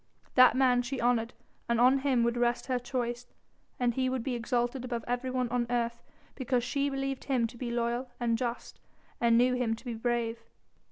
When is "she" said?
0.81-0.99, 6.63-6.89